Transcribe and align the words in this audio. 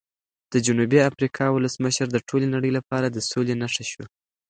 د 0.51 0.53
جنوبي 0.65 0.99
افریقا 1.09 1.45
ولسمشر 1.51 2.07
د 2.11 2.17
ټولې 2.27 2.47
نړۍ 2.55 2.71
لپاره 2.77 3.07
د 3.09 3.17
سولې 3.29 3.55
نښه 3.61 3.83
شو. 3.91 4.03